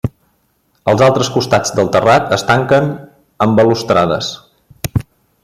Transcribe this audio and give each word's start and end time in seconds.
Els 0.93 1.03
altres 1.07 1.29
costats 1.35 1.75
del 1.81 1.91
terrat 1.97 2.33
es 2.39 2.47
tanquen 2.49 2.89
amb 3.47 3.61
balustrades. 3.61 4.33